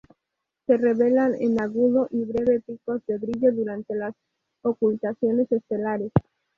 Se 0.65 0.77
revelan 0.77 1.35
en 1.39 1.61
agudo 1.61 2.07
y 2.09 2.25
breve 2.25 2.59
picos 2.61 3.05
de 3.05 3.19
brillo 3.19 3.51
durante 3.53 3.93
las 3.93 4.15
ocultaciones 4.63 5.51
estelares. 5.51 6.11